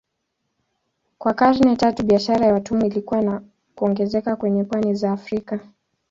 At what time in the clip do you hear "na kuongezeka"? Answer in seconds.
3.21-4.35